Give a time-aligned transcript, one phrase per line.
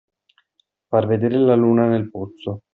[0.89, 2.63] Far vedere la luna nel pozzo.